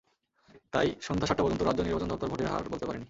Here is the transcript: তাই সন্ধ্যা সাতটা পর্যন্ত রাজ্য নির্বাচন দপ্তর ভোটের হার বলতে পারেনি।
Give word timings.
তাই 0.73 0.87
সন্ধ্যা 1.01 1.27
সাতটা 1.27 1.43
পর্যন্ত 1.43 1.61
রাজ্য 1.61 1.81
নির্বাচন 1.81 2.07
দপ্তর 2.07 2.27
ভোটের 2.27 2.47
হার 2.47 2.63
বলতে 2.69 2.85
পারেনি। 2.85 2.99